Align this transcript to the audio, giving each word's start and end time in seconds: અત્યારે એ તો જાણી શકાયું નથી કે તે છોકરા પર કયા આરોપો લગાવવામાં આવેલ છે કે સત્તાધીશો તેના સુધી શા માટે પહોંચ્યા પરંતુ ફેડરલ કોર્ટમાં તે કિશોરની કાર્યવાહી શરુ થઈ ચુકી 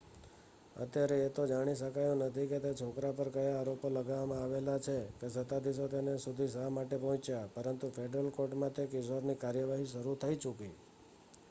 અત્યારે 0.75 1.17
એ 1.19 1.29
તો 1.29 1.43
જાણી 1.45 1.75
શકાયું 1.75 2.23
નથી 2.23 2.47
કે 2.47 2.57
તે 2.59 2.71
છોકરા 2.73 3.17
પર 3.17 3.29
કયા 3.29 3.57
આરોપો 3.57 3.87
લગાવવામાં 3.89 4.41
આવેલ 4.41 4.67
છે 4.79 4.97
કે 5.19 5.27
સત્તાધીશો 5.29 5.85
તેના 5.87 6.17
સુધી 6.17 6.49
શા 6.49 6.69
માટે 6.69 6.97
પહોંચ્યા 6.97 7.51
પરંતુ 7.55 7.85
ફેડરલ 7.91 8.29
કોર્ટમાં 8.31 8.73
તે 8.73 8.83
કિશોરની 8.87 9.41
કાર્યવાહી 9.43 9.91
શરુ 9.93 10.13
થઈ 10.15 10.37
ચુકી 10.37 10.73